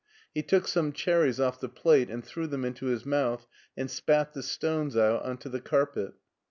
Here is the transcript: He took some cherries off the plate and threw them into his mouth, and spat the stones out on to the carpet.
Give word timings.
He 0.33 0.41
took 0.41 0.67
some 0.67 0.93
cherries 0.93 1.39
off 1.39 1.59
the 1.59 1.69
plate 1.69 2.09
and 2.09 2.25
threw 2.25 2.47
them 2.47 2.65
into 2.65 2.87
his 2.87 3.05
mouth, 3.05 3.45
and 3.77 3.87
spat 3.91 4.33
the 4.33 4.41
stones 4.41 4.97
out 4.97 5.21
on 5.21 5.37
to 5.37 5.47
the 5.49 5.61
carpet. 5.61 6.13